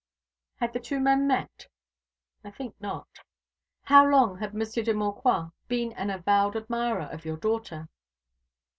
"Had 0.55 0.73
the 0.73 0.79
two 0.79 0.99
men 0.99 1.27
met?" 1.27 1.67
"I 2.43 2.49
think 2.49 2.73
not." 2.81 3.19
"How 3.83 4.03
long 4.03 4.39
had 4.39 4.55
Monsieur 4.55 4.81
de 4.81 4.95
Maucroix 4.95 5.51
been 5.67 5.91
an 5.93 6.09
avowed 6.09 6.55
admirer 6.57 7.07
of 7.11 7.23
your 7.23 7.37
daughter?" 7.37 7.87